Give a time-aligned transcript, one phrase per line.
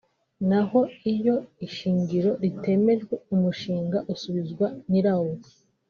[0.49, 0.79] n’aho
[1.13, 1.35] iyo
[1.67, 5.33] ishingiro ritemejwe umushinga usubizwa nyirawo